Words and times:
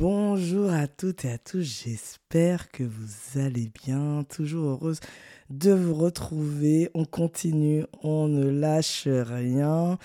Bonjour 0.00 0.72
à 0.72 0.86
toutes 0.86 1.26
et 1.26 1.32
à 1.32 1.36
tous, 1.36 1.60
j'espère 1.60 2.70
que 2.70 2.82
vous 2.82 3.38
allez 3.38 3.70
bien, 3.84 4.24
toujours 4.24 4.70
heureuse 4.70 5.00
de 5.50 5.72
vous 5.72 5.94
retrouver. 5.94 6.88
On 6.94 7.04
continue, 7.04 7.84
on 8.02 8.26
ne 8.26 8.48
lâche 8.48 9.06
rien. 9.06 9.98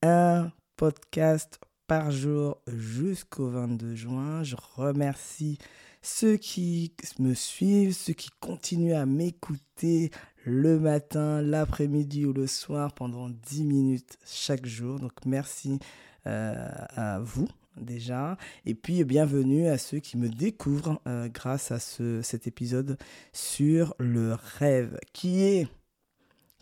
Un 0.00 0.50
podcast 0.76 1.60
par 1.86 2.10
jour 2.12 2.62
jusqu'au 2.66 3.50
22 3.50 3.94
juin. 3.94 4.42
Je 4.42 4.56
remercie 4.76 5.58
ceux 6.00 6.38
qui 6.38 6.94
me 7.18 7.34
suivent, 7.34 7.92
ceux 7.92 8.14
qui 8.14 8.30
continuent 8.40 8.94
à 8.94 9.04
m'écouter 9.04 10.10
le 10.46 10.80
matin, 10.80 11.42
l'après-midi 11.42 12.24
ou 12.24 12.32
le 12.32 12.46
soir 12.46 12.94
pendant 12.94 13.28
10 13.28 13.64
minutes 13.64 14.18
chaque 14.24 14.64
jour. 14.64 14.98
Donc 14.98 15.12
merci 15.26 15.78
euh, 16.26 16.54
à 16.96 17.20
vous 17.20 17.48
déjà. 17.76 18.36
Et 18.64 18.74
puis 18.74 19.04
bienvenue 19.04 19.68
à 19.68 19.78
ceux 19.78 19.98
qui 19.98 20.16
me 20.16 20.28
découvrent 20.28 21.00
euh, 21.06 21.28
grâce 21.28 21.70
à 21.70 21.78
ce, 21.78 22.22
cet 22.22 22.46
épisode 22.46 22.98
sur 23.32 23.94
le 23.98 24.36
rêve, 24.58 24.98
qui 25.12 25.42
est 25.42 25.68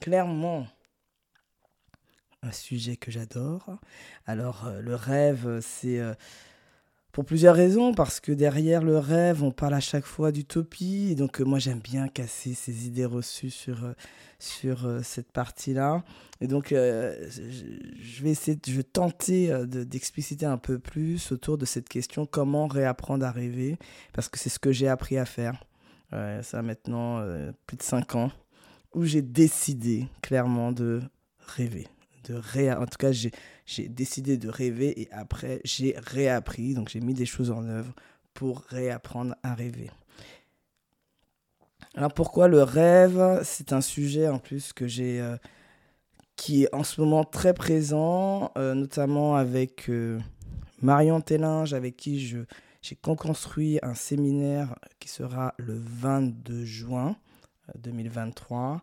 clairement 0.00 0.66
un 2.42 2.52
sujet 2.52 2.96
que 2.96 3.10
j'adore. 3.10 3.78
Alors 4.26 4.66
euh, 4.66 4.80
le 4.80 4.94
rêve, 4.94 5.60
c'est 5.60 6.00
pour 7.12 7.24
plusieurs 7.24 7.56
raisons, 7.56 7.92
parce 7.92 8.20
que 8.20 8.30
derrière 8.30 8.82
le 8.82 8.98
rêve, 8.98 9.42
on 9.42 9.50
parle 9.50 9.74
à 9.74 9.80
chaque 9.80 10.04
fois 10.04 10.30
d'utopie. 10.30 11.16
Donc, 11.16 11.40
euh, 11.40 11.44
moi, 11.44 11.58
j'aime 11.58 11.80
bien 11.80 12.06
casser 12.06 12.54
ces 12.54 12.86
idées 12.86 13.04
reçues 13.04 13.50
sur, 13.50 13.84
euh, 13.84 13.92
sur 14.38 14.86
euh, 14.86 15.00
cette 15.02 15.32
partie-là. 15.32 16.04
Et 16.40 16.46
donc, 16.46 16.68
je 16.70 18.22
vais 18.22 18.30
essayer, 18.30 18.58
je 18.66 18.72
vais 18.72 18.82
tenter 18.82 19.52
d'expliciter 19.66 20.46
un 20.46 20.56
peu 20.56 20.78
plus 20.78 21.32
autour 21.32 21.58
de 21.58 21.66
cette 21.66 21.86
question 21.86 22.24
comment 22.24 22.66
réapprendre 22.66 23.26
à 23.26 23.30
rêver, 23.30 23.76
parce 24.14 24.30
que 24.30 24.38
c'est 24.38 24.48
ce 24.48 24.58
que 24.58 24.72
j'ai 24.72 24.88
appris 24.88 25.18
à 25.18 25.26
faire. 25.26 25.62
ça 26.10 26.60
a 26.60 26.62
maintenant 26.62 27.22
plus 27.66 27.76
de 27.76 27.82
cinq 27.82 28.14
ans, 28.14 28.32
où 28.94 29.04
j'ai 29.04 29.20
décidé 29.20 30.08
clairement 30.22 30.72
de 30.72 31.02
rêver, 31.40 31.88
de 32.24 32.34
ré... 32.34 32.72
En 32.72 32.86
tout 32.86 32.98
cas, 32.98 33.12
j'ai 33.12 33.88
décidé 33.88 34.36
de 34.36 34.48
rêver 34.48 35.00
et 35.00 35.12
après, 35.12 35.60
j'ai 35.64 35.94
réappris. 35.98 36.74
Donc, 36.74 36.88
j'ai 36.88 37.00
mis 37.00 37.14
des 37.14 37.26
choses 37.26 37.50
en 37.50 37.64
œuvre 37.64 37.94
pour 38.34 38.62
réapprendre 38.68 39.34
à 39.42 39.54
rêver. 39.54 39.90
Alors, 41.94 42.12
pourquoi 42.12 42.48
le 42.48 42.62
rêve? 42.62 43.40
C'est 43.44 43.72
un 43.72 43.80
sujet 43.80 44.28
en 44.28 44.38
plus 44.38 44.72
que 44.72 44.86
j'ai. 44.86 45.20
Euh, 45.20 45.36
qui 46.40 46.64
est 46.64 46.74
en 46.74 46.84
ce 46.84 47.02
moment 47.02 47.22
très 47.22 47.52
présent, 47.52 48.50
euh, 48.56 48.72
notamment 48.72 49.36
avec 49.36 49.90
euh, 49.90 50.18
Marion 50.80 51.20
Tellinge, 51.20 51.74
avec 51.74 51.98
qui 51.98 52.26
je, 52.26 52.38
j'ai 52.80 52.96
construit 52.96 53.78
un 53.82 53.92
séminaire 53.92 54.74
qui 55.00 55.10
sera 55.10 55.52
le 55.58 55.74
22 55.76 56.64
juin 56.64 57.16
2023 57.78 58.80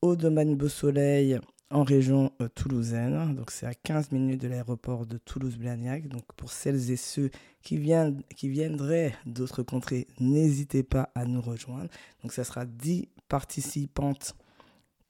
au 0.00 0.16
domaine 0.16 0.56
Beau 0.56 0.70
Soleil 0.70 1.38
en 1.70 1.84
région 1.84 2.32
euh, 2.40 2.48
toulousaine. 2.48 3.34
Donc 3.34 3.50
c'est 3.50 3.66
à 3.66 3.74
15 3.74 4.12
minutes 4.12 4.40
de 4.40 4.48
l'aéroport 4.48 5.06
de 5.06 5.18
Toulouse-Blagnac. 5.18 6.08
Donc 6.08 6.24
pour 6.36 6.50
celles 6.50 6.90
et 6.90 6.96
ceux 6.96 7.30
qui, 7.62 7.76
viennent, 7.76 8.22
qui 8.36 8.48
viendraient 8.48 9.14
d'autres 9.26 9.62
contrées, 9.62 10.06
n'hésitez 10.18 10.82
pas 10.82 11.10
à 11.14 11.24
nous 11.24 11.40
rejoindre. 11.40 11.90
Donc 12.22 12.32
ça 12.32 12.44
sera 12.44 12.64
10 12.64 13.08
participantes, 13.28 14.34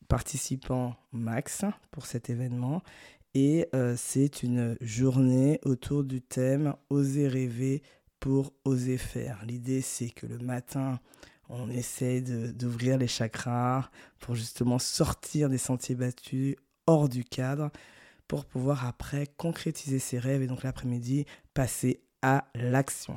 participants 0.09 0.97
max 1.13 1.65
pour 1.91 2.07
cet 2.07 2.31
événement. 2.31 2.83
Et 3.35 3.69
euh, 3.75 3.95
c'est 3.97 4.43
une 4.43 4.77
journée 4.81 5.61
autour 5.65 6.05
du 6.05 6.21
thème 6.21 6.75
Oser 6.91 7.29
rêver 7.29 7.83
pour 8.19 8.53
oser 8.65 8.99
faire. 8.99 9.43
L'idée 9.47 9.81
c'est 9.81 10.11
que 10.11 10.27
le 10.27 10.39
matin, 10.39 11.01
on 11.51 11.69
essaie 11.69 12.21
d'ouvrir 12.21 12.97
les 12.97 13.09
chakras 13.09 13.91
pour 14.21 14.35
justement 14.35 14.79
sortir 14.79 15.49
des 15.49 15.59
sentiers 15.59 15.97
battus 15.97 16.57
hors 16.87 17.09
du 17.09 17.25
cadre 17.25 17.71
pour 18.29 18.45
pouvoir 18.45 18.87
après 18.87 19.27
concrétiser 19.37 19.99
ses 19.99 20.19
rêves 20.19 20.43
et 20.43 20.47
donc 20.47 20.63
l'après-midi 20.63 21.27
passer 21.53 22.01
à 22.23 22.45
l'action. 22.55 23.17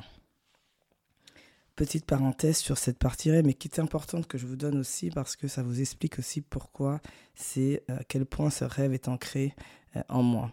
Petite 1.76 2.04
parenthèse 2.04 2.58
sur 2.58 2.78
cette 2.78 2.98
partie 2.98 3.30
rêve, 3.30 3.44
mais 3.44 3.54
qui 3.54 3.68
est 3.68 3.80
importante 3.80 4.26
que 4.26 4.38
je 4.38 4.46
vous 4.46 4.56
donne 4.56 4.78
aussi 4.78 5.10
parce 5.10 5.36
que 5.36 5.48
ça 5.48 5.62
vous 5.62 5.80
explique 5.80 6.18
aussi 6.18 6.40
pourquoi 6.40 7.00
c'est 7.34 7.82
euh, 7.90 7.98
à 7.98 8.04
quel 8.04 8.26
point 8.26 8.50
ce 8.50 8.64
rêve 8.64 8.92
est 8.92 9.08
ancré 9.08 9.54
euh, 9.96 10.02
en 10.08 10.22
moi. 10.22 10.52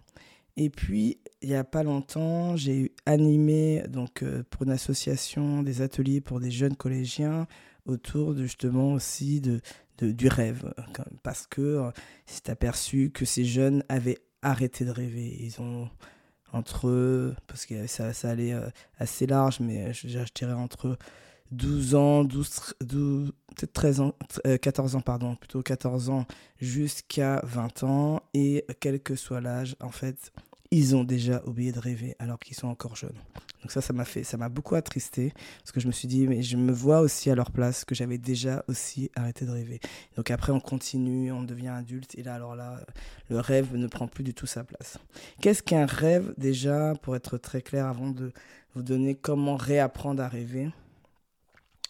Et 0.58 0.70
puis, 0.70 1.20
il 1.42 1.50
n'y 1.50 1.56
a 1.56 1.64
pas 1.64 1.84
longtemps, 1.84 2.56
j'ai 2.56 2.94
animé 3.06 3.84
donc, 3.88 4.24
euh, 4.24 4.44
pour 4.50 4.64
une 4.64 4.72
association 4.72 5.64
des 5.64 5.82
ateliers 5.82 6.22
pour 6.22 6.40
des 6.40 6.52
jeunes 6.52 6.76
collégiens 6.76 7.48
autour 7.86 8.34
de, 8.34 8.44
justement 8.44 8.94
aussi 8.94 9.42
de, 9.42 9.62
du 10.00 10.28
rêve. 10.28 10.74
Parce 11.24 11.48
que 11.48 11.92
c'est 12.26 12.50
euh, 12.50 12.54
aperçu 12.54 13.12
que 13.12 13.26
ces 13.26 13.46
jeunes 13.46 13.84
avaient 13.90 14.20
arrêté 14.42 14.86
de 14.86 14.92
rêver. 14.92 15.38
Ils 15.40 15.62
ont 15.62 15.90
entre 16.54 16.90
eux, 16.90 17.36
parce 17.48 17.66
que 17.66 17.88
ça, 17.88 18.14
ça 18.14 18.30
allait 18.30 18.54
euh, 18.54 18.70
assez 18.98 19.26
large, 19.26 19.60
mais 19.60 19.86
euh, 19.86 19.94
je, 19.94 20.08
je 20.08 20.34
dirais 20.34 20.54
entre 20.54 20.98
12 21.52 21.96
ans, 21.96 22.24
12, 22.24 22.76
12 22.82 23.34
peut-être 23.56 23.74
13 23.74 24.00
ans, 24.02 24.16
14 24.62 24.96
ans, 24.96 25.02
pardon, 25.02 25.36
plutôt 25.36 25.62
14 25.62 26.10
ans 26.10 26.26
jusqu'à 26.60 27.42
20 27.44 27.84
ans, 27.84 28.24
et 28.34 28.66
quel 28.80 29.02
que 29.02 29.16
soit 29.16 29.42
l'âge, 29.42 29.76
en 29.82 29.92
fait, 29.92 30.32
ils 30.72 30.96
ont 30.96 31.04
déjà 31.04 31.44
oublié 31.46 31.74
de 31.74 31.80
rêver 31.80 32.16
alors 32.18 32.40
qu'ils 32.40 32.56
sont 32.56 32.68
encore 32.68 32.96
jeunes. 32.96 33.18
Donc 33.62 33.72
ça, 33.72 33.82
ça 33.82 33.94
m'a 33.94 34.06
fait, 34.06 34.24
ça 34.24 34.38
m'a 34.38 34.50
beaucoup 34.50 34.76
attristé 34.76 35.34
parce 35.60 35.72
que 35.72 35.80
je 35.82 35.88
me 35.88 35.92
suis 35.92 36.08
dit, 36.08 36.28
mais 36.28 36.42
je 36.42 36.56
me 36.58 36.72
vois 36.72 37.02
aussi 37.02 37.30
à 37.30 37.36
leur 37.36 37.52
place 37.52 37.86
que 37.86 37.94
j'avais 37.94 38.18
déjà 38.18 38.64
aussi 38.68 39.12
arrêté 39.16 39.46
de 39.46 39.52
rêver. 39.52 39.82
Donc 40.16 40.32
après, 40.32 40.52
on 40.52 40.62
continue, 40.62 41.32
on 41.32 41.44
devient 41.44 41.68
adulte 41.68 42.16
et 42.18 42.24
là, 42.24 42.36
alors 42.36 42.56
là, 42.56 42.80
le 43.30 43.40
rêve 43.40 43.76
ne 43.76 43.86
prend 43.88 44.08
plus 44.08 44.24
du 44.24 44.34
tout 44.34 44.48
sa 44.48 44.64
place. 44.64 44.98
Qu'est-ce 45.42 45.62
qu'un 45.62 45.86
rêve 45.86 46.34
déjà, 46.38 46.94
pour 47.02 47.16
être 47.16 47.38
très 47.38 47.62
clair, 47.62 47.86
avant 47.86 48.10
de 48.10 48.32
vous 48.74 48.82
donner 48.82 49.14
comment 49.14 49.58
réapprendre 49.58 50.24
à 50.24 50.30
rêver? 50.30 50.70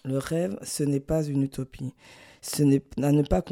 Le 0.04 0.18
rêve, 0.18 0.58
ce 0.64 0.84
n'est 0.84 1.00
pas 1.00 1.24
une 1.24 1.44
utopie. 1.44 1.94
Ce 2.42 2.64
n'est 2.64 2.82
à 3.02 3.12
ne 3.12 3.22
pas 3.22 3.44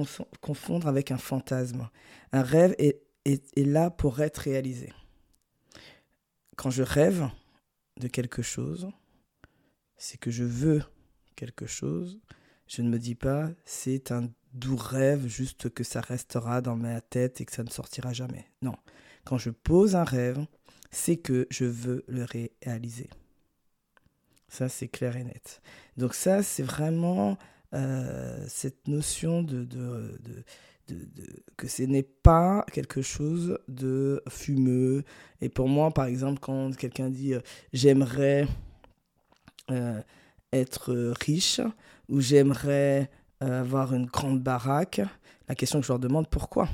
confondre 0.41 0.87
avec 0.87 1.11
un 1.11 1.19
fantasme. 1.19 1.87
Un 2.31 2.41
rêve 2.41 2.73
est, 2.79 3.03
est, 3.25 3.45
est 3.55 3.65
là 3.65 3.91
pour 3.91 4.19
être 4.19 4.39
réalisé 4.39 4.89
quand 6.59 6.71
je 6.71 6.83
rêve 6.83 7.29
de 8.01 8.09
quelque 8.09 8.41
chose, 8.41 8.89
c'est 9.95 10.19
que 10.19 10.29
je 10.29 10.43
veux 10.43 10.83
quelque 11.37 11.65
chose. 11.65 12.19
Je 12.67 12.81
ne 12.81 12.89
me 12.89 12.99
dis 12.99 13.15
pas 13.15 13.49
c'est 13.63 14.11
un 14.11 14.29
doux 14.51 14.75
rêve 14.75 15.25
juste 15.25 15.69
que 15.69 15.85
ça 15.85 16.01
restera 16.01 16.59
dans 16.59 16.75
ma 16.75 16.99
tête 16.99 17.39
et 17.39 17.45
que 17.45 17.53
ça 17.53 17.63
ne 17.63 17.69
sortira 17.69 18.11
jamais. 18.11 18.45
Non. 18.61 18.75
Quand 19.23 19.37
je 19.37 19.51
pose 19.51 19.95
un 19.95 20.03
rêve, 20.03 20.45
c'est 20.91 21.15
que 21.15 21.47
je 21.49 21.63
veux 21.63 22.03
le 22.09 22.25
réaliser. 22.25 23.09
Ça, 24.49 24.67
c'est 24.67 24.89
clair 24.89 25.15
et 25.15 25.23
net. 25.23 25.61
Donc 25.95 26.13
ça, 26.13 26.43
c'est 26.43 26.63
vraiment 26.63 27.37
euh, 27.73 28.45
cette 28.49 28.85
notion 28.89 29.43
de, 29.43 29.63
de, 29.63 30.43
que 31.57 31.67
ce 31.67 31.83
n'est 31.83 32.03
pas 32.03 32.65
quelque 32.71 33.01
chose 33.01 33.57
de 33.67 34.21
fumeux. 34.29 35.03
Et 35.41 35.49
pour 35.49 35.67
moi, 35.67 35.91
par 35.91 36.05
exemple, 36.05 36.39
quand 36.39 36.75
quelqu'un 36.75 37.09
dit 37.09 37.33
euh, 37.33 37.41
j'aimerais 37.73 38.47
euh, 39.71 40.01
être 40.53 41.13
riche 41.21 41.61
ou 42.07 42.21
j'aimerais 42.21 43.09
euh, 43.43 43.61
avoir 43.61 43.93
une 43.93 44.05
grande 44.05 44.41
baraque, 44.41 45.01
la 45.47 45.55
question 45.55 45.79
que 45.79 45.85
je 45.85 45.91
leur 45.91 45.99
demande, 45.99 46.29
pourquoi? 46.29 46.67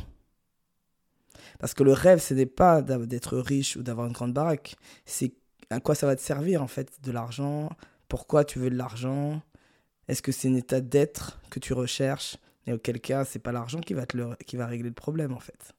Parce 1.60 1.74
que 1.74 1.84
le 1.84 1.94
rêve, 1.94 2.20
ce 2.20 2.34
n'est 2.34 2.46
pas 2.46 2.82
d'être 2.82 3.38
riche 3.38 3.76
ou 3.76 3.84
d'avoir 3.84 4.08
une 4.08 4.14
grande 4.14 4.34
baraque, 4.34 4.76
c'est 5.06 5.34
à 5.70 5.80
quoi 5.80 5.96
ça 5.96 6.06
va 6.06 6.16
te 6.16 6.22
servir 6.22 6.62
en 6.62 6.68
fait 6.68 7.02
de 7.02 7.12
l'argent, 7.12 7.70
pourquoi 8.08 8.44
tu 8.44 8.60
veux 8.60 8.70
de 8.70 8.76
l'argent, 8.76 9.42
est-ce 10.08 10.22
que 10.22 10.32
c'est 10.32 10.50
un 10.50 10.56
état 10.56 10.82
d'être 10.82 11.40
que 11.50 11.60
tu 11.60 11.74
recherches? 11.74 12.38
Et 12.68 12.74
auquel 12.74 13.00
cas, 13.00 13.26
c'est 13.26 13.40
pas 13.40 13.52
l'argent 13.52 13.80
qui 13.80 13.94
va, 13.94 14.06
te 14.06 14.44
qui 14.44 14.56
va 14.56 14.66
régler 14.66 14.90
le 14.90 14.96
problème, 14.96 15.34
en 15.34 15.40
fait. 15.40 15.74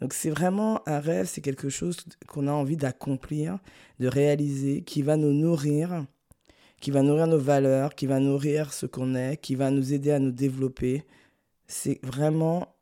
Donc, 0.00 0.14
c'est 0.14 0.30
vraiment 0.30 0.86
un 0.88 0.98
rêve, 0.98 1.26
c'est 1.26 1.40
quelque 1.40 1.68
chose 1.68 1.98
qu'on 2.26 2.46
a 2.46 2.52
envie 2.52 2.76
d'accomplir, 2.76 3.58
de 3.98 4.08
réaliser, 4.08 4.82
qui 4.82 5.02
va 5.02 5.16
nous 5.16 5.32
nourrir, 5.32 6.06
qui 6.80 6.90
va 6.90 7.02
nourrir 7.02 7.26
nos 7.26 7.38
valeurs, 7.38 7.94
qui 7.94 8.06
va 8.06 8.18
nourrir 8.18 8.72
ce 8.72 8.86
qu'on 8.86 9.14
est, 9.14 9.36
qui 9.36 9.54
va 9.54 9.70
nous 9.70 9.92
aider 9.92 10.10
à 10.10 10.18
nous 10.18 10.32
développer. 10.32 11.04
C'est 11.66 12.00
vraiment 12.02 12.74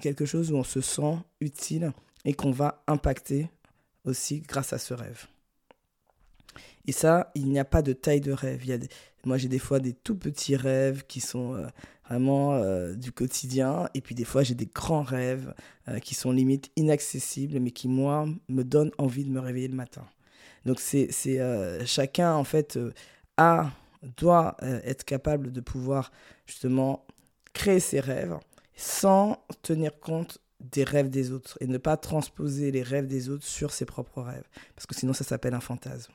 quelque 0.00 0.26
chose 0.26 0.52
où 0.52 0.56
on 0.56 0.64
se 0.64 0.80
sent 0.80 1.16
utile 1.40 1.92
et 2.24 2.34
qu'on 2.34 2.50
va 2.50 2.84
impacter 2.86 3.48
aussi 4.04 4.40
grâce 4.40 4.72
à 4.72 4.78
ce 4.78 4.94
rêve. 4.94 5.26
Et 6.88 6.92
ça, 6.92 7.30
il 7.34 7.50
n'y 7.50 7.58
a 7.58 7.66
pas 7.66 7.82
de 7.82 7.92
taille 7.92 8.22
de 8.22 8.32
rêve. 8.32 8.62
Il 8.64 8.70
y 8.70 8.72
a 8.72 8.78
Moi, 9.26 9.36
j'ai 9.36 9.48
des 9.48 9.58
fois 9.58 9.78
des 9.78 9.92
tout 9.92 10.16
petits 10.16 10.56
rêves 10.56 11.04
qui 11.06 11.20
sont 11.20 11.54
euh, 11.54 11.66
vraiment 12.08 12.54
euh, 12.54 12.94
du 12.94 13.12
quotidien. 13.12 13.90
Et 13.92 14.00
puis 14.00 14.14
des 14.14 14.24
fois, 14.24 14.42
j'ai 14.42 14.54
des 14.54 14.70
grands 14.74 15.02
rêves 15.02 15.54
euh, 15.88 15.98
qui 15.98 16.14
sont 16.14 16.32
limite 16.32 16.70
inaccessibles, 16.76 17.60
mais 17.60 17.72
qui, 17.72 17.88
moi, 17.88 18.26
me 18.48 18.62
donnent 18.64 18.90
envie 18.96 19.24
de 19.24 19.30
me 19.30 19.38
réveiller 19.38 19.68
le 19.68 19.76
matin. 19.76 20.06
Donc 20.64 20.80
c'est 20.80 21.08
chacun 21.86 22.34
en 22.34 22.44
fait 22.44 22.78
a 23.36 23.70
doit 24.02 24.56
être 24.60 25.04
capable 25.04 25.52
de 25.52 25.60
pouvoir 25.60 26.10
justement 26.46 27.06
créer 27.54 27.80
ses 27.80 28.00
rêves 28.00 28.36
sans 28.74 29.38
tenir 29.62 29.98
compte 30.00 30.38
des 30.60 30.84
rêves 30.84 31.08
des 31.08 31.30
autres 31.30 31.56
et 31.60 31.66
ne 31.66 31.78
pas 31.78 31.96
transposer 31.96 32.70
les 32.70 32.82
rêves 32.82 33.06
des 33.06 33.30
autres 33.30 33.46
sur 33.46 33.72
ses 33.72 33.86
propres 33.86 34.20
rêves 34.20 34.48
parce 34.74 34.86
que 34.86 34.94
sinon 34.94 35.12
ça 35.14 35.24
s'appelle 35.24 35.54
un 35.54 35.60
fantasme. 35.60 36.12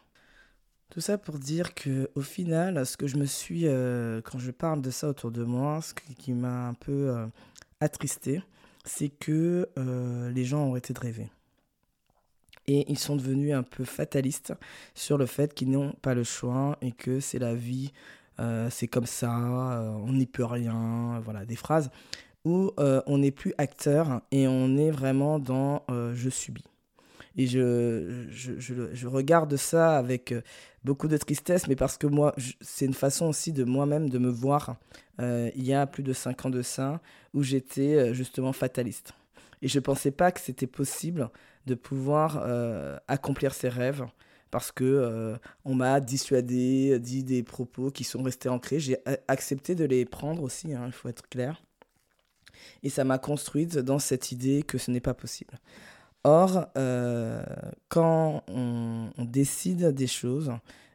Tout 0.93 1.01
ça 1.01 1.17
pour 1.17 1.39
dire 1.39 1.73
que 1.73 2.07
au 2.13 2.21
final, 2.21 2.85
ce 2.85 2.97
que 2.97 3.07
je 3.07 3.17
me 3.17 3.25
suis, 3.25 3.63
euh, 3.65 4.21
quand 4.21 4.37
je 4.37 4.51
parle 4.51 4.79
de 4.79 4.91
ça 4.91 5.09
autour 5.09 5.31
de 5.31 5.43
moi, 5.43 5.81
ce 5.81 5.91
qui, 5.95 6.33
m'a 6.33 6.67
un 6.67 6.75
peu 6.75 7.09
euh, 7.09 7.25
attristé, 7.79 8.43
c'est 8.85 9.09
que 9.09 9.67
euh, 9.79 10.29
les 10.29 10.45
gens 10.45 10.65
ont 10.65 10.69
arrêté 10.73 10.93
de. 10.93 11.31
Et 12.67 12.91
ils 12.91 12.99
sont 12.99 13.15
devenus 13.15 13.55
un 13.55 13.63
peu 13.63 13.85
fatalistes 13.85 14.53
sur 14.93 15.17
le 15.17 15.25
fait 15.25 15.55
qu'ils 15.55 15.71
n'ont 15.71 15.93
pas 15.93 16.13
le 16.13 16.23
choix 16.23 16.77
et 16.83 16.91
que 16.91 17.19
c'est 17.19 17.39
la 17.39 17.55
vie, 17.55 17.91
c'est 18.69 18.87
comme 18.87 19.07
ça, 19.07 19.31
on 20.05 20.13
n'y 20.13 20.27
peut 20.27 20.45
rien, 20.45 21.19
voilà, 21.21 21.43
des 21.43 21.55
phrases 21.55 21.89
où 22.45 22.71
on 22.77 23.17
n'est 23.17 23.31
plus 23.31 23.55
acteur 23.57 24.21
et 24.31 24.47
on 24.47 24.77
est 24.77 24.91
vraiment 24.91 25.39
dans 25.39 25.83
je 25.89 26.29
subis. 26.29 26.63
Et 27.35 27.47
je, 27.47 28.27
je, 28.29 28.53
je, 28.93 29.07
regarde 29.07 29.55
ça 29.55 29.97
avec 29.97 30.31
euh, 30.31 30.41
beaucoup 30.83 31.07
de 31.07 31.17
tristesse, 31.17 31.67
mais 31.67 31.75
parce 31.75 31.97
que 31.97 32.05
moi, 32.05 32.35
c'est 32.61 32.85
une 32.85 32.93
façon 32.93 33.25
aussi 33.25 33.51
de 33.51 33.63
moi-même 33.63 34.09
de 34.09 34.19
me 34.19 34.29
voir 34.29 34.77
euh, 35.19 35.49
il 35.55 35.65
y 35.65 35.73
a 35.73 35.87
plus 35.87 36.03
de 36.03 36.13
cinq 36.13 36.45
ans 36.45 36.51
de 36.51 36.61
ça, 36.61 37.01
où 37.33 37.41
j'étais 37.41 37.95
euh, 37.95 38.13
justement 38.13 38.53
fataliste. 38.53 39.13
Et 39.63 39.67
je 39.67 39.79
ne 39.79 39.83
pensais 39.83 40.11
pas 40.11 40.31
que 40.31 40.39
c'était 40.39 40.67
possible 40.67 41.29
de 41.65 41.75
pouvoir 41.75 42.45
accomplir 43.07 43.53
ses 43.53 43.69
rêves 43.69 44.05
parce 44.51 44.73
que 44.73 45.37
on 45.63 45.73
m'a 45.73 46.01
dissuadé, 46.01 46.99
dit 46.99 47.23
des 47.23 47.41
propos 47.41 47.89
qui 47.89 48.03
sont 48.03 48.21
restés 48.21 48.49
ancrés. 48.49 48.81
J'ai 48.81 48.97
accepté 49.29 49.73
de 49.73 49.85
les 49.85 50.03
prendre 50.03 50.43
aussi, 50.43 50.73
hein, 50.73 50.83
il 50.87 50.91
faut 50.91 51.07
être 51.07 51.29
clair. 51.29 51.63
Et 52.83 52.89
ça 52.89 53.05
m'a 53.05 53.17
construite 53.17 53.77
dans 53.77 53.99
cette 53.99 54.33
idée 54.33 54.63
que 54.63 54.77
ce 54.77 54.91
n'est 54.91 54.99
pas 54.99 55.13
possible. 55.13 55.53
Or, 56.23 56.67
euh, 56.77 57.43
quand 57.89 58.43
on, 58.47 59.09
décide 59.17 59.87
des 59.89 60.07
choses 60.07 60.51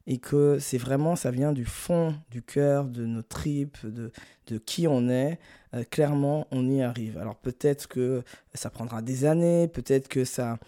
et 0.07 0.19
que 0.19 0.59
c'est 0.59 0.79
vraiment, 0.79 1.17
ça 1.17 1.31
vient 1.31 1.53
du 1.53 1.67
fond 1.67 2.15
du 2.31 2.43
cœur, 2.43 2.85
de 2.87 3.05
nos 3.05 3.23
tripes, 3.23 3.85
de, 3.85 4.11
qui 4.59 4.89
on 4.89 5.11
est, 5.11 5.39
euh, 5.75 5.85
clairement, 5.85 6.47
on 6.51 6.67
y 6.69 6.81
arrive. 6.81 7.19
Alors 7.19 7.37
peut-être 7.37 7.89
que 7.89 8.23
ça 8.55 8.71
prendra 8.71 9.03
des 9.03 9.27
années, 9.27 9.69
peut-être 9.69 10.09
que 10.09 10.25
ça 10.25 10.59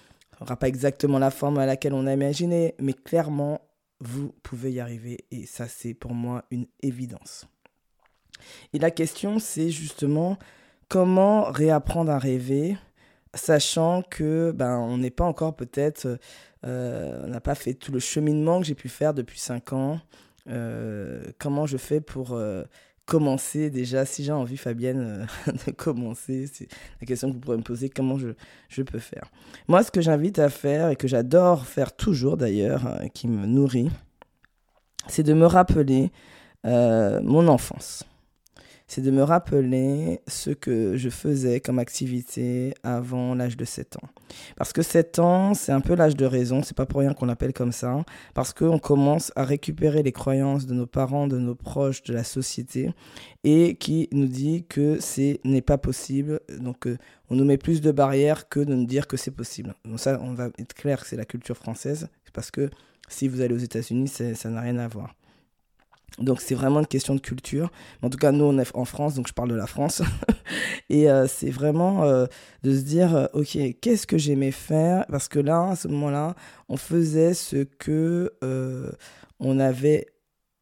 n'aura 0.41 0.57
pas 0.57 0.69
exactement 0.69 1.19
la 1.19 1.31
forme 1.31 1.59
à 1.59 1.65
laquelle 1.65 1.95
on 1.95 2.07
a 2.07 2.13
imaginé, 2.13 2.75
mais 2.79 2.93
clairement, 2.93 3.63
vous 4.01 4.35
pouvez 4.43 4.73
y 4.73 4.81
arriver 4.81 5.25
et 5.31 5.47
ça, 5.47 5.69
c'est 5.69 5.95
pour 5.95 6.13
moi 6.13 6.45
une 6.51 6.67
évidence. 6.83 7.47
Et 8.73 8.79
la 8.79 8.91
question, 8.91 9.39
c'est 9.39 9.71
justement 9.71 10.39
comment 10.89 11.45
réapprendre 11.45 12.11
à 12.11 12.19
rêver 12.19 12.77
sachant 13.35 14.03
que 14.03 14.53
ben 14.53 14.79
on 14.79 14.99
n'est 14.99 15.11
pas 15.11 15.25
encore 15.25 15.55
peut-être 15.55 16.19
euh, 16.67 17.23
on 17.25 17.29
n'a 17.29 17.41
pas 17.41 17.55
fait 17.55 17.75
tout 17.75 17.93
le 17.93 18.01
cheminement 18.01 18.61
que 18.61 18.67
j'ai 18.67 18.75
pu 18.75 18.89
faire 18.89 19.15
depuis 19.15 19.39
5 19.39 19.73
ans. 19.73 20.01
Euh, 20.49 21.23
comment 21.39 21.67
je 21.67 21.77
fais 21.77 22.01
pour 22.01 22.33
euh, 22.33 22.65
commencer 23.07 23.71
déjà 23.71 24.05
si 24.05 24.25
j'ai 24.25 24.33
envie 24.33 24.57
Fabienne 24.57 25.27
de 25.67 25.71
commencer 25.73 26.49
c'est 26.53 26.69
la 27.01 27.07
question 27.07 27.29
que 27.29 27.35
vous 27.35 27.41
pourrez 27.41 27.57
me 27.57 27.63
poser 27.63 27.89
comment 27.89 28.19
je, 28.19 28.31
je 28.69 28.83
peux 28.83 28.99
faire. 28.99 29.31
Moi 29.69 29.83
ce 29.83 29.91
que 29.91 30.01
j'invite 30.01 30.39
à 30.39 30.49
faire 30.49 30.91
et 30.91 30.97
que 30.97 31.09
j'adore 31.09 31.67
faire 31.67 31.95
toujours 31.95 32.37
d'ailleurs 32.37 33.01
qui 33.15 33.29
me 33.29 33.47
nourrit 33.47 33.91
c'est 35.09 35.23
de 35.23 35.33
me 35.35 35.47
rappeler 35.47 36.11
mon 36.65 37.49
enfance 37.49 38.05
c'est 38.91 39.03
de 39.03 39.13
me 39.13 39.23
rappeler 39.23 40.21
ce 40.27 40.51
que 40.51 40.97
je 40.97 41.11
faisais 41.11 41.61
comme 41.61 41.79
activité 41.79 42.75
avant 42.83 43.37
l'âge 43.37 43.57
de 43.57 43.65
7 43.65 43.99
ans. 43.99 44.09
Parce 44.57 44.73
que 44.73 44.83
7 44.83 45.21
ans, 45.21 45.55
c'est 45.55 45.71
un 45.71 45.81
peu 45.81 45.95
l'âge 45.95 46.17
de 46.17 46.27
raison, 46.27 46.65
c'est 46.65 46.77
pas 46.77 46.87
pour 46.87 46.99
rien 46.99 47.15
qu'on 47.15 47.27
l'appelle 47.27 47.53
comme 47.53 47.71
ça, 47.71 48.05
parce 48.35 48.53
qu'on 48.53 48.81
commence 48.81 49.33
à 49.37 49.45
récupérer 49.45 50.03
les 50.03 50.11
croyances 50.11 50.67
de 50.67 50.75
nos 50.75 50.87
parents, 50.87 51.29
de 51.29 51.39
nos 51.39 51.55
proches, 51.55 52.03
de 52.03 52.13
la 52.13 52.25
société, 52.25 52.91
et 53.45 53.77
qui 53.77 54.09
nous 54.11 54.27
dit 54.27 54.65
que 54.69 54.99
ce 54.99 55.37
n'est 55.45 55.63
pas 55.63 55.79
possible. 55.79 56.41
Donc, 56.59 56.89
euh, 56.89 56.99
on 57.29 57.37
nous 57.37 57.45
met 57.45 57.59
plus 57.59 57.81
de 57.81 57.93
barrières 57.93 58.49
que 58.49 58.59
de 58.59 58.75
nous 58.75 58.87
dire 58.87 59.07
que 59.07 59.17
c'est 59.17 59.31
possible. 59.31 59.73
Donc 59.85 60.01
ça, 60.01 60.19
on 60.21 60.35
va 60.35 60.49
être 60.59 60.75
clair 60.75 61.01
que 61.01 61.07
c'est 61.07 61.17
la 61.17 61.25
culture 61.25 61.57
française, 61.57 62.09
parce 62.33 62.51
que 62.51 62.69
si 63.09 63.29
vous 63.29 63.41
allez 63.41 63.55
aux 63.55 63.59
États-Unis, 63.59 64.09
ça 64.09 64.51
n'a 64.51 64.61
rien 64.61 64.79
à 64.79 64.89
voir. 64.89 65.15
Donc 66.19 66.41
c'est 66.41 66.55
vraiment 66.55 66.81
une 66.81 66.87
question 66.87 67.15
de 67.15 67.21
culture. 67.21 67.71
En 68.03 68.11
tout 68.11 68.19
cas, 68.19 68.33
nous, 68.33 68.45
on 68.45 68.59
est 68.59 68.71
en 68.75 68.85
France, 68.85 69.15
donc 69.15 69.29
je 69.29 69.33
parle 69.33 69.51
de 69.51 69.55
la 69.55 69.67
France. 69.67 70.03
et 70.91 71.11
euh, 71.11 71.27
c'est 71.27 71.51
vraiment 71.51 72.05
euh, 72.05 72.27
de 72.63 72.77
se 72.77 72.83
dire, 72.83 73.15
euh, 73.17 73.27
ok, 73.33 73.57
qu'est-ce 73.81 74.07
que 74.07 74.19
j'aimais 74.19 74.51
faire? 74.51 75.07
Parce 75.09 75.29
que 75.29 75.39
là, 75.39 75.71
à 75.71 75.77
ce 75.77 75.89
moment-là, 75.89 76.35
on 76.69 76.77
faisait 76.77 77.35
ce 77.35 77.65
que 77.65 78.33
on 79.43 79.59
avait, 79.59 80.07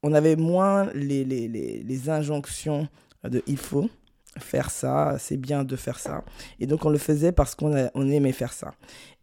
on 0.02 0.12
avait 0.12 0.36
moins 0.36 0.88
les, 0.94 1.24
les, 1.24 1.48
les, 1.48 1.82
les 1.82 2.10
injonctions 2.10 2.88
de 3.24 3.42
il 3.48 3.56
faut 3.56 3.90
faire 4.38 4.70
ça, 4.70 5.16
c'est 5.18 5.36
bien 5.36 5.64
de 5.64 5.76
faire 5.76 5.98
ça. 5.98 6.24
Et 6.60 6.66
donc 6.66 6.84
on 6.84 6.90
le 6.90 6.98
faisait 6.98 7.32
parce 7.32 7.54
qu'on 7.54 7.74
on 7.94 8.08
aimait 8.08 8.32
faire 8.32 8.52
ça. 8.52 8.74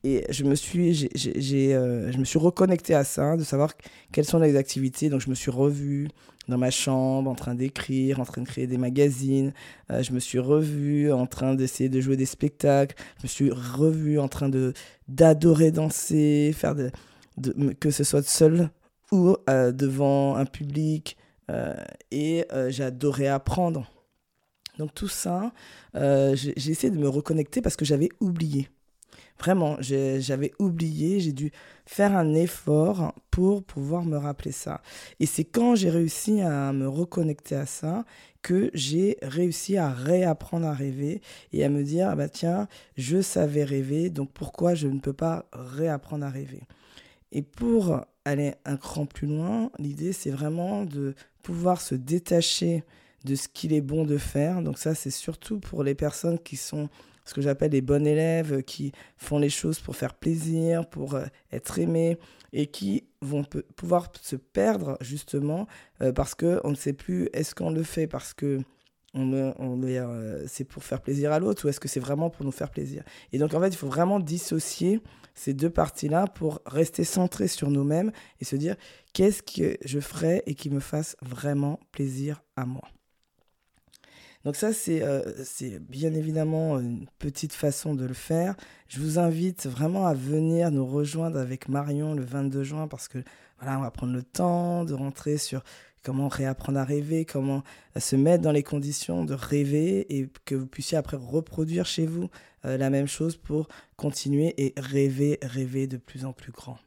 Et 0.06 0.24
je 0.30 0.44
me 0.44 0.54
suis, 0.54 1.10
j'ai, 1.16 1.74
euh, 1.74 2.24
suis 2.26 2.38
reconnecté 2.38 2.94
à 2.94 3.04
ça, 3.04 3.36
de 3.38 3.44
savoir 3.44 3.74
quelles 4.12 4.26
sont 4.26 4.38
les 4.38 4.56
activités. 4.56 5.10
Donc 5.10 5.20
je 5.22 5.32
me 5.32 5.34
suis 5.34 5.50
revu 5.50 6.10
dans 6.48 6.60
ma 6.60 6.70
chambre 6.70 7.28
en 7.28 7.34
train 7.34 7.56
d'écrire, 7.56 8.20
en 8.20 8.24
train 8.24 8.44
de 8.44 8.48
créer 8.48 8.68
des 8.68 8.78
magazines. 8.78 9.52
Euh, 9.90 10.04
je 10.04 10.12
me 10.12 10.20
suis 10.20 10.38
revu 10.38 11.12
en 11.12 11.26
train 11.26 11.56
d'essayer 11.56 11.90
de 11.90 12.00
jouer 12.02 12.18
des 12.18 12.28
spectacles. 12.28 12.96
Je 13.18 13.24
me 13.24 13.28
suis 13.28 13.50
revu 13.50 14.20
en 14.20 14.28
train 14.28 14.48
de 14.48 14.74
d'adorer 15.08 15.72
danser, 15.72 16.54
faire 16.56 16.76
de, 16.76 16.92
que 17.80 17.90
ce 17.90 18.04
soit 18.04 18.24
seul 18.24 18.70
ou 19.12 19.36
euh, 19.50 19.72
devant 19.72 20.36
un 20.36 20.46
public. 20.46 21.18
et 22.12 22.46
j'adorais 22.70 23.28
apprendre. 23.28 23.95
Donc 24.78 24.94
tout 24.94 25.08
ça, 25.08 25.54
j'ai 25.94 26.72
essayé 26.72 26.92
de 26.92 26.98
me 26.98 27.10
reconnecter 27.10 27.62
parce 27.62 27.76
que 27.76 27.86
j'avais 27.86 28.10
oublié. 28.20 28.70
Vraiment, 29.38 29.76
j'avais 29.80 30.54
oublié, 30.60 31.20
j'ai 31.20 31.34
dû 31.34 31.52
faire 31.86 32.16
un 32.16 32.34
effort 32.34 33.14
pour 33.32 33.64
pouvoir 33.64 34.06
me 34.06 34.18
rappeler 34.18 34.54
ça. 34.54 34.82
Et 35.20 35.26
c'est 35.26 35.44
quand 35.44 35.76
j'ai 35.76 35.90
réussi 35.90 36.42
à 36.42 36.72
me 36.72 36.88
reconnecter 36.88 37.56
à 37.56 37.66
ça 37.66 38.06
que 38.42 38.72
j'ai 38.74 39.18
réussi 39.22 39.76
à 39.76 39.90
réapprendre 39.90 40.68
à 40.68 40.74
rêver 40.74 41.22
et 41.52 41.66
à 41.66 41.70
me 41.70 41.84
dire, 41.84 42.10
ah 42.10 42.16
bah 42.16 42.30
tiens, 42.30 42.68
je 42.96 43.22
savais 43.22 43.64
rêver, 43.64 44.10
donc 44.10 44.32
pourquoi 44.32 44.74
je 44.74 44.88
ne 44.88 45.00
peux 45.00 45.14
pas 45.14 45.50
réapprendre 45.52 46.26
à 46.26 46.30
rêver? 46.30 46.62
Et 47.32 47.42
pour 47.42 48.06
aller 48.24 48.54
un 48.64 48.78
cran 48.78 49.06
plus 49.06 49.28
loin, 49.28 49.70
l'idée 49.80 50.14
c'est 50.14 50.30
vraiment 50.30 50.86
de 50.86 51.14
pouvoir 51.44 51.82
se 51.82 51.96
détacher 51.96 52.84
de 53.26 53.36
ce 53.36 53.48
qu'il 53.48 53.74
est 53.74 53.82
bon 53.82 54.06
de 54.06 54.18
faire. 54.18 54.62
Donc 54.62 54.78
ça, 54.78 54.96
c'est 54.96 55.12
surtout 55.12 55.60
pour 55.60 55.84
les 55.84 55.96
personnes 55.96 56.40
qui 56.40 56.56
sont 56.56 56.90
ce 57.26 57.34
que 57.34 57.42
j'appelle 57.42 57.72
les 57.72 57.82
bons 57.82 58.06
élèves 58.06 58.54
euh, 58.54 58.62
qui 58.62 58.92
font 59.18 59.40
les 59.40 59.50
choses 59.50 59.80
pour 59.80 59.96
faire 59.96 60.14
plaisir, 60.14 60.88
pour 60.88 61.16
euh, 61.16 61.26
être 61.52 61.80
aimés 61.80 62.18
et 62.54 62.68
qui 62.68 63.04
vont 63.22 63.44
pouvoir 63.76 64.12
se 64.22 64.36
perdre 64.36 64.98
justement 65.02 65.68
euh, 66.02 66.14
parce 66.14 66.36
qu'on 66.36 66.70
ne 66.70 66.76
sait 66.76 66.94
plus 66.94 67.28
est-ce 67.34 67.56
qu'on 67.56 67.72
le 67.72 67.84
fait 67.84 68.08
parce 68.08 68.34
que 68.34 68.60
on, 69.16 69.54
on 69.60 69.82
c'est 70.46 70.66
pour 70.66 70.84
faire 70.84 71.02
plaisir 71.02 71.32
à 71.32 71.40
l'autre 71.40 71.66
ou 71.66 71.70
est-ce 71.70 71.80
que 71.80 71.88
c'est 71.88 72.02
vraiment 72.02 72.30
pour 72.30 72.46
nous 72.46 72.52
faire 72.52 72.70
plaisir 72.70 73.02
Et 73.32 73.38
donc 73.40 73.54
en 73.54 73.62
fait, 73.62 73.70
il 73.70 73.78
faut 73.78 73.88
vraiment 73.88 74.20
dissocier 74.20 75.02
ces 75.34 75.54
deux 75.54 75.70
parties-là 75.70 76.28
pour 76.28 76.62
rester 76.66 77.06
centré 77.06 77.48
sur 77.48 77.72
nous-mêmes 77.72 78.12
et 78.42 78.46
se 78.46 78.58
dire 78.58 78.76
qu'est-ce 79.14 79.42
que 79.42 79.78
je 79.86 80.00
ferais 80.02 80.44
et 80.48 80.54
qui 80.54 80.70
me 80.70 80.82
fasse 80.82 81.16
vraiment 81.22 81.80
plaisir 81.94 82.44
à 82.58 82.66
moi. 82.66 82.84
Donc 84.46 84.56
ça, 84.56 84.70
euh, 84.90 85.34
c'est 85.44 85.80
bien 85.80 86.14
évidemment 86.14 86.80
une 86.80 87.08
petite 87.18 87.52
façon 87.52 87.96
de 87.96 88.06
le 88.06 88.14
faire. 88.14 88.56
Je 88.88 89.00
vous 89.00 89.18
invite 89.18 89.66
vraiment 89.66 90.06
à 90.06 90.14
venir 90.14 90.70
nous 90.70 90.86
rejoindre 90.86 91.40
avec 91.40 91.68
Marion 91.68 92.14
le 92.14 92.24
22 92.24 92.64
juin 92.64 92.88
parce 92.88 93.08
que 93.08 93.18
voilà, 93.60 93.80
on 93.80 93.82
va 93.82 93.90
prendre 93.90 94.14
le 94.14 94.22
temps 94.22 94.86
de 94.86 94.94
rentrer 94.94 95.40
sur 95.40 95.64
comment 96.04 96.28
réapprendre 96.28 96.78
à 96.78 96.84
rêver, 96.84 97.26
comment 97.26 97.64
se 97.98 98.16
mettre 98.16 98.44
dans 98.44 98.52
les 98.52 98.62
conditions 98.62 99.26
de 99.26 99.34
rêver 99.34 100.16
et 100.16 100.30
que 100.46 100.54
vous 100.54 100.68
puissiez 100.68 101.00
après 101.00 101.18
reproduire 101.18 101.88
chez 101.88 102.06
vous 102.06 102.30
euh, 102.66 102.78
la 102.78 102.92
même 102.92 103.08
chose 103.08 103.38
pour 103.38 103.68
continuer 103.96 104.54
et 104.64 104.76
rêver, 104.78 105.40
rêver 105.42 105.88
de 105.88 105.98
plus 105.98 106.24
en 106.24 106.34
plus 106.34 106.52
grand. 106.52 106.78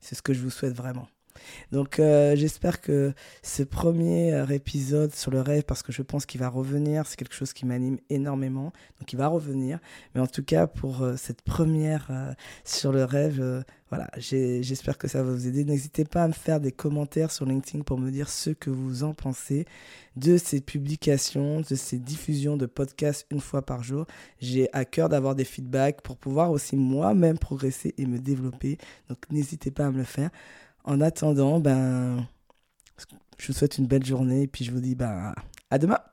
C'est 0.00 0.14
ce 0.14 0.22
que 0.22 0.32
je 0.32 0.40
vous 0.40 0.48
souhaite 0.48 0.74
vraiment. 0.74 1.06
Donc 1.72 1.98
euh, 1.98 2.36
j'espère 2.36 2.80
que 2.80 3.12
ce 3.42 3.62
premier 3.62 4.32
euh, 4.32 4.46
épisode 4.46 5.14
sur 5.14 5.30
le 5.30 5.40
rêve, 5.40 5.64
parce 5.64 5.82
que 5.82 5.92
je 5.92 6.02
pense 6.02 6.26
qu'il 6.26 6.40
va 6.40 6.48
revenir, 6.48 7.06
c'est 7.06 7.16
quelque 7.16 7.34
chose 7.34 7.52
qui 7.52 7.66
m'anime 7.66 7.98
énormément, 8.10 8.72
donc 9.00 9.12
il 9.12 9.16
va 9.16 9.28
revenir. 9.28 9.78
Mais 10.14 10.20
en 10.20 10.26
tout 10.26 10.44
cas, 10.44 10.66
pour 10.66 11.02
euh, 11.02 11.16
cette 11.16 11.42
première 11.42 12.34
sur 12.64 12.92
le 12.92 13.04
rêve, 13.04 13.64
voilà, 13.90 14.10
j'espère 14.16 14.98
que 14.98 15.08
ça 15.08 15.22
va 15.22 15.30
vous 15.30 15.46
aider. 15.46 15.64
N'hésitez 15.64 16.04
pas 16.04 16.24
à 16.24 16.28
me 16.28 16.32
faire 16.32 16.58
des 16.58 16.72
commentaires 16.72 17.30
sur 17.30 17.46
LinkedIn 17.46 17.84
pour 17.84 17.98
me 17.98 18.10
dire 18.10 18.28
ce 18.28 18.50
que 18.50 18.70
vous 18.70 19.04
en 19.04 19.14
pensez 19.14 19.66
de 20.16 20.36
ces 20.36 20.60
publications, 20.60 21.60
de 21.60 21.74
ces 21.74 21.98
diffusions 21.98 22.56
de 22.56 22.66
podcasts 22.66 23.26
une 23.30 23.40
fois 23.40 23.62
par 23.62 23.82
jour. 23.82 24.06
J'ai 24.40 24.68
à 24.72 24.84
cœur 24.84 25.08
d'avoir 25.08 25.34
des 25.34 25.44
feedbacks 25.44 26.00
pour 26.02 26.16
pouvoir 26.16 26.50
aussi 26.50 26.76
moi-même 26.76 27.38
progresser 27.38 27.94
et 27.98 28.06
me 28.06 28.18
développer. 28.18 28.78
Donc 29.08 29.18
n'hésitez 29.30 29.70
pas 29.70 29.86
à 29.86 29.90
me 29.90 29.98
le 29.98 30.04
faire. 30.04 30.30
En 30.84 31.00
attendant, 31.00 31.60
ben, 31.60 32.26
je 33.38 33.46
vous 33.46 33.52
souhaite 33.52 33.78
une 33.78 33.86
belle 33.86 34.04
journée 34.04 34.42
et 34.42 34.46
puis 34.46 34.64
je 34.64 34.70
vous 34.70 34.80
dis 34.80 34.94
ben, 34.94 35.34
à 35.70 35.78
demain. 35.78 35.98